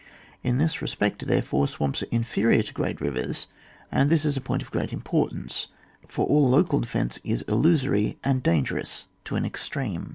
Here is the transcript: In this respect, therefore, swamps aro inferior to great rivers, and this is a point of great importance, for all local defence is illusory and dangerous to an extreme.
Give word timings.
In 0.41 0.57
this 0.57 0.81
respect, 0.81 1.27
therefore, 1.27 1.67
swamps 1.67 2.01
aro 2.01 2.07
inferior 2.09 2.63
to 2.63 2.73
great 2.73 2.99
rivers, 2.99 3.45
and 3.91 4.09
this 4.09 4.25
is 4.25 4.35
a 4.35 4.41
point 4.41 4.63
of 4.63 4.71
great 4.71 4.91
importance, 4.91 5.67
for 6.07 6.25
all 6.25 6.49
local 6.49 6.79
defence 6.79 7.19
is 7.23 7.43
illusory 7.43 8.17
and 8.23 8.41
dangerous 8.41 9.05
to 9.25 9.35
an 9.35 9.45
extreme. 9.45 10.09